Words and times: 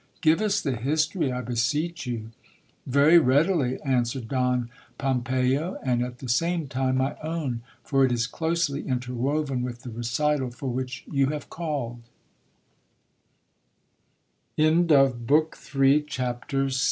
Give 0.21 0.41
us 0.41 0.61
the 0.63 0.75
history, 0.77 1.31
I 1.31 1.41
beseech 1.41 2.07
you. 2.07 2.31
Very 2.87 3.19
readily, 3.19 3.79
answered 3.83 4.29
Don 4.29 4.71
Pompeyo, 4.97 5.77
and 5.83 6.01
at 6.03 6.17
the 6.17 6.27
same 6.27 6.67
time 6.67 6.97
my 6.97 7.15
own, 7.21 7.61
for 7.83 8.03
it 8.03 8.11
is 8.11 8.25
closely 8.25 8.87
interwoven 8.87 9.61
with 9.61 9.83
the 9.83 9.91
recital 9.91 10.49
for 10.49 10.71
which 10.71 11.05
you 11.07 11.27
have 11.27 11.47